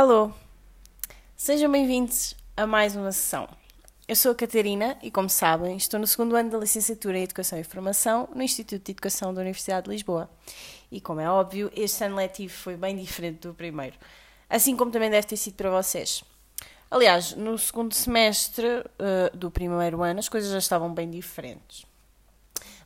[0.00, 0.32] Alô!
[1.36, 3.46] Sejam bem-vindos a mais uma sessão.
[4.08, 7.58] Eu sou a Catarina e, como sabem, estou no segundo ano da licenciatura em Educação
[7.58, 10.30] e Formação no Instituto de Educação da Universidade de Lisboa.
[10.90, 13.94] E, como é óbvio, este ano letivo foi bem diferente do primeiro,
[14.48, 16.24] assim como também deve ter sido para vocês.
[16.90, 21.84] Aliás, no segundo semestre uh, do primeiro ano as coisas já estavam bem diferentes.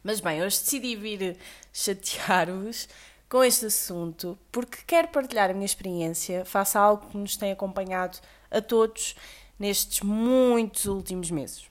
[0.02, 1.36] Mas bem, hoje decidi vir
[1.72, 2.88] chatear-vos
[3.34, 7.51] com este assunto porque quero partilhar a minha experiência face a algo que nos tem
[7.51, 9.16] acompanhado a todos
[9.59, 11.69] nestes muitos últimos meses.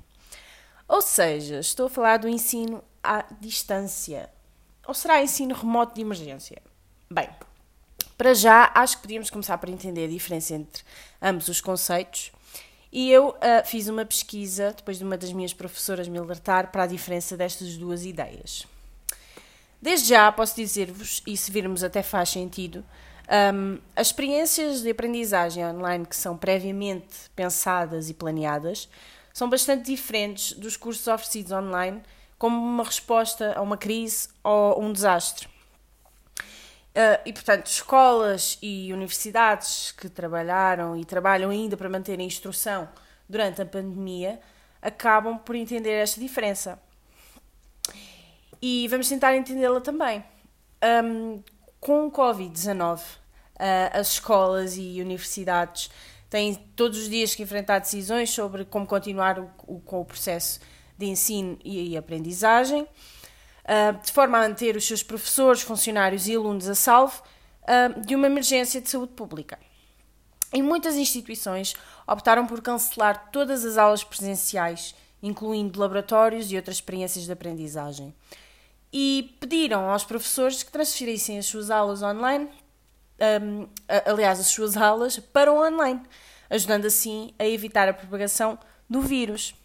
[0.89, 4.29] Ou seja, estou a falar do ensino à distância.
[4.85, 6.61] Ou será ensino remoto de emergência?
[7.09, 7.29] Bem,
[8.17, 10.83] para já acho que podíamos começar por entender a diferença entre
[11.21, 12.33] ambos os conceitos.
[12.91, 16.83] E eu uh, fiz uma pesquisa, depois de uma das minhas professoras me alertar, para
[16.83, 18.67] a diferença destas duas ideias.
[19.83, 22.85] Desde já posso dizer-vos, e se virmos até faz sentido,
[23.53, 28.87] um, as experiências de aprendizagem online que são previamente pensadas e planeadas
[29.33, 32.01] são bastante diferentes dos cursos oferecidos online
[32.37, 35.49] como uma resposta a uma crise ou um desastre.
[36.37, 42.87] Uh, e, portanto, escolas e universidades que trabalharam e trabalham ainda para manter a instrução
[43.27, 44.39] durante a pandemia
[44.81, 46.79] acabam por entender esta diferença
[48.65, 50.23] e vamos tentar entendê-la também.
[51.03, 51.43] Um,
[51.81, 53.09] com o Covid-19, uh,
[53.91, 55.89] as escolas e universidades
[56.29, 60.61] têm todos os dias que enfrentar decisões sobre como continuar o, o, com o processo
[60.97, 66.69] de ensino e aprendizagem, uh, de forma a manter os seus professores, funcionários e alunos
[66.69, 67.21] a salvo
[67.63, 69.59] uh, de uma emergência de saúde pública.
[70.53, 71.73] E muitas instituições
[72.07, 78.15] optaram por cancelar todas as aulas presenciais, incluindo laboratórios e outras experiências de aprendizagem
[78.93, 82.47] e pediram aos professores que transferissem as suas aulas online,
[83.41, 83.67] um,
[84.05, 85.99] aliás, as suas aulas, para o online,
[86.47, 89.55] ajudando assim a evitar a propagação do vírus.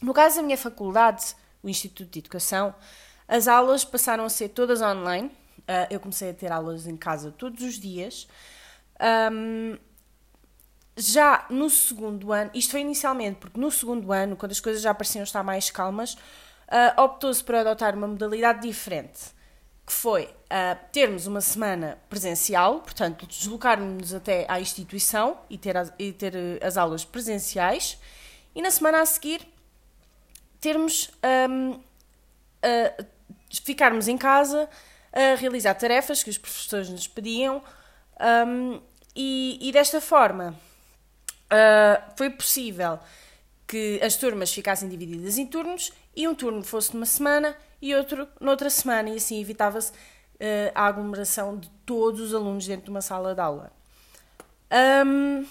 [0.00, 2.74] No caso da minha faculdade, o Instituto de Educação,
[3.28, 5.28] as aulas passaram a ser todas online.
[5.28, 8.26] Uh, eu comecei a ter aulas em casa todos os dias.
[9.30, 9.76] Um,
[10.96, 14.94] já no segundo ano, isto foi inicialmente, porque no segundo ano, quando as coisas já
[14.94, 16.16] pareciam estar mais calmas,
[16.68, 19.34] uh, optou-se por adotar uma modalidade diferente,
[19.86, 25.92] que foi uh, termos uma semana presencial, portanto, deslocarmos-nos até à instituição e ter, as,
[25.98, 27.98] e ter uh, as aulas presenciais,
[28.54, 29.46] e na semana a seguir
[30.60, 31.10] termos
[31.48, 31.78] um,
[33.62, 34.68] ficarmos em casa
[35.12, 37.62] a realizar tarefas que os professores nos pediam
[38.46, 38.80] um,
[39.14, 40.54] e, e, desta forma
[41.46, 42.98] uh, foi possível
[43.66, 48.26] que as turmas ficassem divididas em turnos e um turno fosse numa semana e outro
[48.40, 53.02] noutra semana, e assim evitava-se uh, a aglomeração de todos os alunos dentro de uma
[53.02, 53.70] sala de aula.
[55.06, 55.46] Um,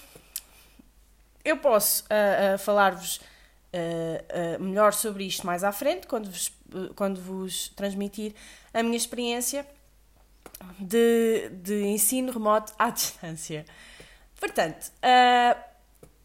[1.44, 3.20] eu posso uh, uh, falar-vos
[4.58, 6.50] melhor sobre isto mais à frente, quando vos,
[6.94, 8.34] quando vos transmitir
[8.72, 9.66] a minha experiência
[10.78, 13.66] de, de ensino remoto à distância.
[14.40, 14.90] Portanto,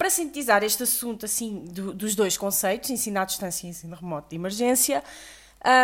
[0.01, 4.31] para sintetizar este assunto assim do, dos dois conceitos, ensino à distância e ensino remoto
[4.31, 5.03] de emergência,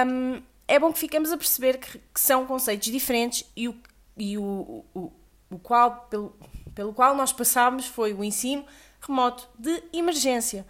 [0.08, 3.76] um, é bom que fiquemos a perceber que, que são conceitos diferentes e o,
[4.18, 5.12] e o, o,
[5.52, 6.36] o qual, pelo,
[6.74, 8.66] pelo qual nós passámos foi o ensino
[9.00, 10.66] remoto de emergência.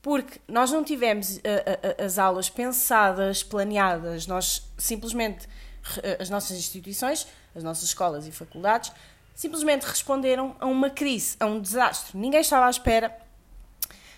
[0.00, 5.46] Porque nós não tivemos uh, uh, as aulas pensadas, planeadas, nós simplesmente,
[6.18, 8.90] as nossas instituições, as nossas escolas e faculdades,
[9.36, 12.16] simplesmente responderam a uma crise, a um desastre.
[12.16, 13.16] Ninguém estava à espera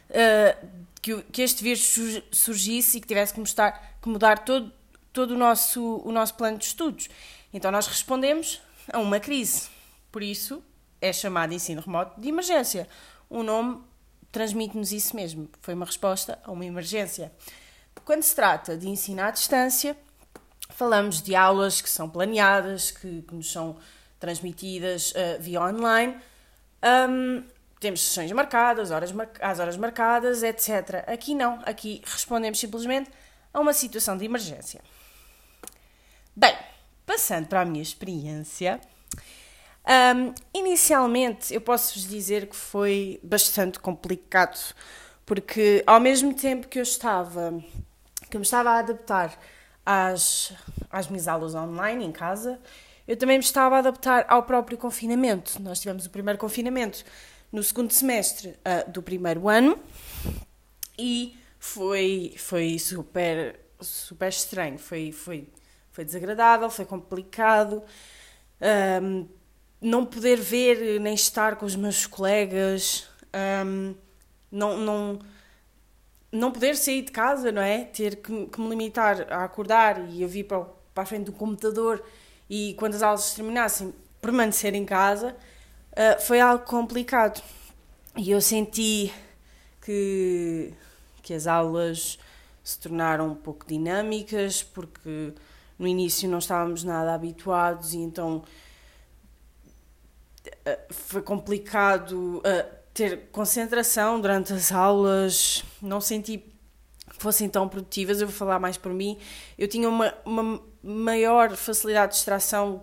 [0.09, 0.69] uh,
[1.03, 4.73] que, que, este vírus surgisse e que tivesse que, que mudar todo,
[5.13, 7.09] todo o, nosso, o nosso plano de estudos.
[7.53, 8.63] Então nós respondemos
[8.93, 9.69] a uma crise.
[10.13, 10.63] Por isso
[11.01, 12.89] é chamado ensino remoto de emergência.
[13.29, 13.83] O nome
[14.31, 15.51] transmite-nos isso mesmo.
[15.61, 17.33] Foi uma resposta a uma emergência.
[18.05, 19.97] Quando se trata de ensino à distância,
[20.71, 23.77] falamos de aulas que são planeadas, que, que nos são
[24.19, 26.17] transmitidas uh, via online.
[26.83, 27.45] Um,
[27.81, 31.05] temos sessões marcadas, horas mar às horas marcadas, etc.
[31.07, 33.11] Aqui não, aqui respondemos simplesmente
[33.53, 34.81] a uma situação de emergência.
[36.35, 36.57] Bem,
[37.07, 38.81] passando para a minha experiência,
[39.89, 44.59] um, inicialmente eu posso-vos dizer que foi bastante complicado,
[45.25, 47.59] porque ao mesmo tempo que eu estava,
[48.29, 49.39] que eu me estava a adaptar
[49.87, 50.53] às,
[50.91, 52.61] às minhas aulas online em casa,
[53.09, 55.61] eu também me estava a adaptar ao próprio confinamento.
[55.63, 57.03] Nós tivemos o primeiro confinamento
[57.51, 59.79] no segundo semestre uh, do primeiro ano
[60.99, 65.49] e foi, foi super, super estranho, foi, foi,
[65.91, 67.83] foi desagradável, foi complicado.
[69.03, 69.27] Um,
[69.81, 73.09] não poder ver nem estar com os meus colegas,
[73.65, 73.95] um,
[74.53, 75.19] não, não,
[76.31, 77.85] não poder sair de casa, não é?
[77.85, 80.61] Ter que, que me limitar a acordar e eu vir para,
[80.93, 82.05] para a frente do computador
[82.49, 85.37] e quando as aulas terminassem permanecer em casa,
[85.93, 87.43] uh, foi algo complicado.
[88.17, 89.13] E eu senti
[89.83, 90.73] que,
[91.23, 92.19] que as aulas
[92.65, 95.33] se tornaram um pouco dinâmicas, porque
[95.79, 98.43] no início não estávamos nada habituados e então
[100.47, 106.53] uh, foi complicado uh, ter concentração durante as aulas, não senti que
[107.19, 109.17] fossem tão produtivas, eu vou falar mais por mim.
[109.57, 112.83] Eu tinha uma, uma maior facilidade de distração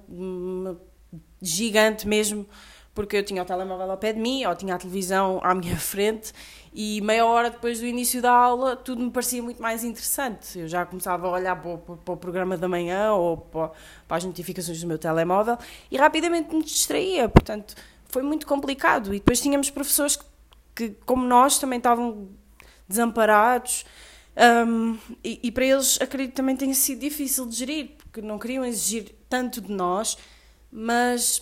[1.42, 2.48] gigante mesmo,
[2.94, 5.76] porque eu tinha o telemóvel ao pé de mim, ou tinha a televisão à minha
[5.78, 6.34] frente,
[6.74, 10.60] e meia hora depois do início da aula tudo me parecia muito mais interessante.
[10.60, 13.72] Eu já começava a olhar para o, para o programa da manhã ou para,
[14.08, 15.58] para as notificações do meu telemóvel
[15.90, 17.76] e rapidamente me distraía, portanto
[18.10, 19.14] foi muito complicado.
[19.14, 20.26] E depois tínhamos professores que,
[20.76, 22.30] que como nós, também estavam
[22.88, 23.86] desamparados.
[24.38, 28.66] Um, e, e, para eles, acredito também tenha sido difícil de gerir, porque não queriam
[28.66, 30.18] exigir tanto de nós,
[30.72, 31.42] mas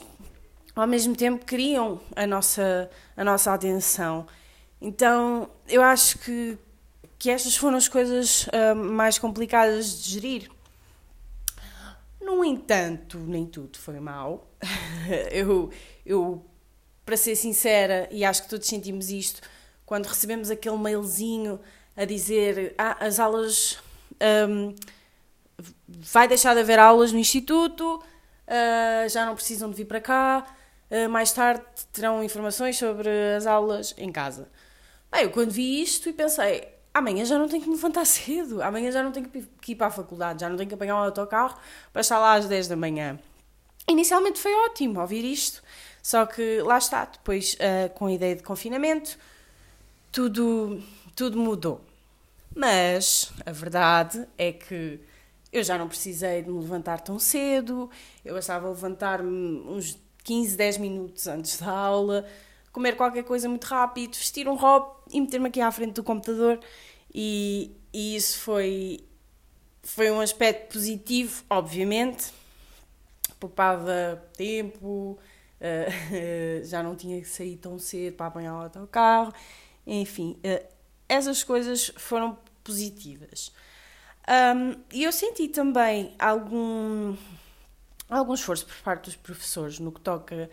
[0.76, 4.28] ao mesmo tempo queriam a nossa, a nossa atenção.
[4.80, 6.58] Então, eu acho que,
[7.18, 10.52] que estas foram as coisas uh, mais complicadas de gerir.
[12.22, 14.48] No entanto, nem tudo foi mal.
[15.32, 15.72] eu,
[16.06, 16.46] eu
[17.06, 19.42] para ser sincera, e acho que todos sentimos isto,
[19.86, 21.60] quando recebemos aquele mailzinho
[21.96, 23.80] a dizer ah, as aulas.
[24.48, 24.74] Um,
[25.88, 28.02] vai deixar de haver aulas no instituto,
[28.48, 30.46] uh, já não precisam de vir para cá,
[30.90, 34.50] uh, mais tarde terão informações sobre as aulas em casa.
[35.12, 38.62] Bem, eu quando vi isto e pensei, amanhã já não tenho que me levantar cedo,
[38.62, 39.30] amanhã já não tenho
[39.62, 41.58] que ir para a faculdade, já não tenho que apanhar um autocarro
[41.92, 43.20] para estar lá às 10 da manhã.
[43.88, 45.62] Inicialmente foi ótimo ouvir isto,
[46.02, 49.18] só que lá está, depois uh, com a ideia de confinamento,
[50.12, 50.82] tudo,
[51.16, 51.82] tudo mudou.
[52.56, 55.00] Mas a verdade é que
[55.52, 57.90] eu já não precisei de me levantar tão cedo,
[58.26, 62.26] eu bastava levantar-me uns 15, 10 minutos antes da aula,
[62.72, 66.60] comer qualquer coisa muito rápido, vestir um robe e meter-me aqui à frente do computador.
[67.14, 69.06] E, e isso foi,
[69.84, 72.32] foi um aspecto positivo, obviamente.
[73.40, 75.20] Poupava tempo,
[75.62, 79.32] uh, já não tinha que sair tão cedo para apanhar o autocarro,
[79.86, 80.73] enfim, uh,
[81.14, 83.52] essas coisas foram positivas.
[84.28, 87.16] Um, e eu senti também algum,
[88.10, 90.50] algum esforço por parte dos professores no que toca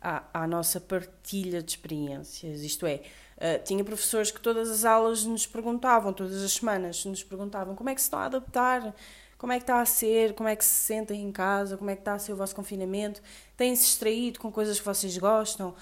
[0.00, 3.02] à, à nossa partilha de experiências, isto é,
[3.34, 7.90] Uh, tinha professores que todas as aulas nos perguntavam, todas as semanas nos perguntavam como
[7.90, 8.94] é que se estão a adaptar?
[9.36, 11.96] Como é que está a ser, como é que se sentem em casa, como é
[11.96, 13.20] que está a ser o vosso confinamento,
[13.56, 15.74] têm-se extraído com coisas que vocês gostam.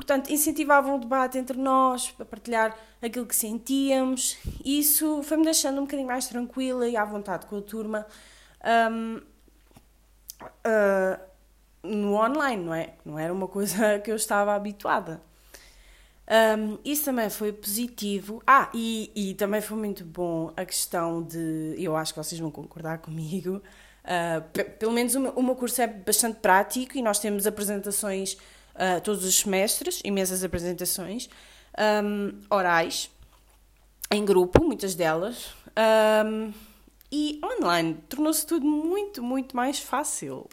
[0.00, 4.38] Portanto, incentivavam o debate entre nós, a partilhar aquilo que sentíamos.
[4.64, 8.06] Isso foi-me deixando um bocadinho mais tranquila e à vontade com a turma
[8.90, 9.20] um,
[10.42, 11.20] uh,
[11.82, 12.94] no online, não é?
[13.04, 15.20] Não era uma coisa que eu estava habituada.
[16.58, 18.42] Um, isso também foi positivo.
[18.46, 21.74] Ah, e, e, também foi muito bom a questão de.
[21.76, 23.60] Eu acho que vocês vão concordar comigo.
[24.02, 28.38] Uh, pelo menos o meu, o meu, curso é bastante prático e nós temos apresentações
[28.74, 31.28] uh, todos os semestres, imensas apresentações,
[32.04, 33.10] um, orais,
[34.10, 35.52] em grupo, muitas delas.
[36.26, 36.52] Um,
[37.12, 40.48] e online tornou-se tudo muito, muito mais fácil.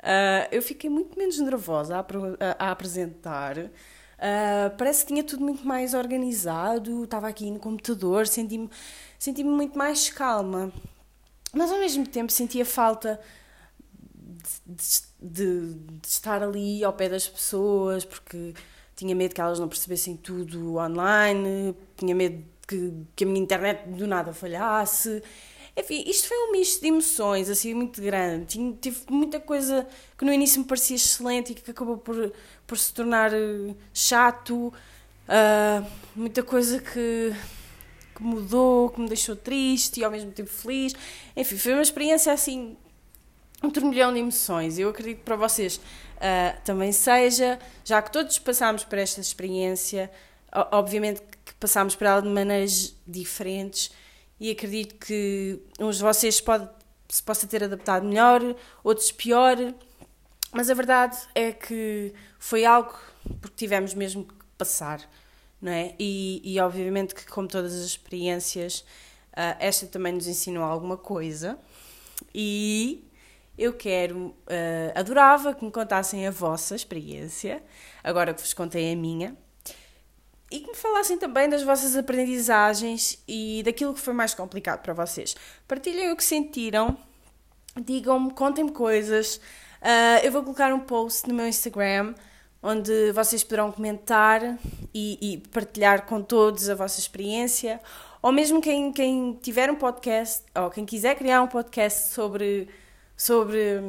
[0.00, 3.58] Uh, eu fiquei muito menos nervosa a, a, a apresentar.
[3.58, 8.70] Uh, parece que tinha tudo muito mais organizado, estava aqui no computador, senti-me
[9.18, 10.72] senti muito mais calma.
[11.52, 13.20] Mas ao mesmo tempo sentia falta
[14.66, 18.54] de, de, estar ali ao pé das pessoas, porque
[18.94, 23.88] tinha medo que elas não percebessem tudo online, tinha medo que, que a minha internet
[23.88, 25.22] do nada falhasse.
[25.76, 28.46] Enfim, isto foi um misto de emoções, assim, muito grande.
[28.46, 29.86] Tinha, tive muita coisa
[30.16, 32.32] que no início me parecia excelente e que acabou por,
[32.66, 34.72] por se tornar eh, chato.
[35.28, 37.34] Uh, muita coisa que,
[38.14, 40.94] que mudou, que me deixou triste e ao mesmo tempo feliz.
[41.36, 42.74] Enfim, foi uma experiência assim,
[43.62, 44.78] um turbilhão de emoções.
[44.78, 50.10] Eu acredito que para vocês uh, também seja, já que todos passámos por esta experiência,
[50.70, 53.90] obviamente que passámos por ela de maneiras diferentes
[54.38, 56.68] e acredito que uns de vocês pode,
[57.08, 58.42] se possa ter adaptado melhor,
[58.84, 59.56] outros pior,
[60.52, 62.94] mas a verdade é que foi algo
[63.40, 65.00] porque tivemos mesmo que passar,
[65.60, 65.94] não é?
[65.98, 68.80] E, e obviamente que como todas as experiências,
[69.32, 71.58] uh, esta também nos ensinou alguma coisa
[72.34, 73.04] e,
[73.58, 77.62] eu quero, uh, adorava que me contassem a vossa experiência,
[78.02, 79.36] agora que vos contei a minha,
[80.50, 84.94] e que me falassem também das vossas aprendizagens e daquilo que foi mais complicado para
[84.94, 85.34] vocês.
[85.66, 86.96] Partilhem o que sentiram,
[87.80, 89.36] digam-me, contem-me coisas.
[89.82, 92.14] Uh, eu vou colocar um post no meu Instagram
[92.62, 94.58] onde vocês poderão comentar
[94.92, 97.80] e, e, partilhar com todos a vossa experiência,
[98.20, 102.68] ou mesmo quem, quem tiver um podcast, ou quem quiser criar um podcast sobre,
[103.16, 103.80] sobre,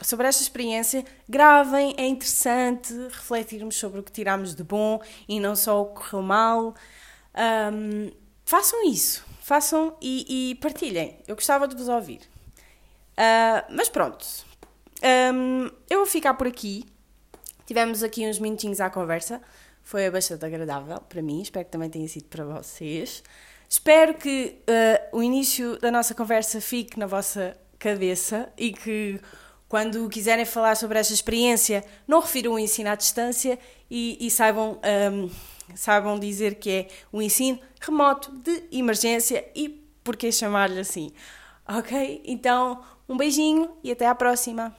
[0.00, 5.56] sobre esta experiência, gravem, é interessante refletirmos sobre o que tiramos de bom e não
[5.56, 6.74] só o que correu mal.
[7.72, 8.12] Um,
[8.44, 12.20] façam isso, façam e, e, partilhem, eu gostava de vos ouvir.
[13.18, 14.24] Uh, mas pronto,
[15.34, 16.84] um, eu vou ficar por aqui.
[17.66, 19.40] Tivemos aqui uns minutinhos à conversa.
[19.82, 23.22] Foi bastante agradável para mim, espero que também tenha sido para vocês.
[23.68, 29.18] Espero que uh, o início da nossa conversa fique na vossa cabeça e que
[29.68, 33.58] quando quiserem falar sobre esta experiência, não refiram o ensino à distância
[33.90, 34.78] e, e saibam,
[35.12, 35.30] um,
[35.74, 39.68] saibam dizer que é o ensino remoto de emergência e
[40.04, 41.10] por que chamar-lhe assim.
[41.68, 42.22] Ok?
[42.24, 44.76] Então, um beijinho e até à próxima!